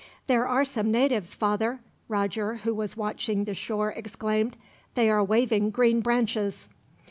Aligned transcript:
"There 0.25 0.47
are 0.47 0.65
some 0.65 0.89
natives, 0.89 1.35
father," 1.35 1.79
Roger, 2.07 2.55
who 2.55 2.73
was 2.73 2.97
watching 2.97 3.43
the 3.43 3.53
shore, 3.53 3.91
exclaimed. 3.91 4.57
"They 4.95 5.11
are 5.11 5.23
waving 5.23 5.69
green 5.69 6.01
branches." 6.01 6.69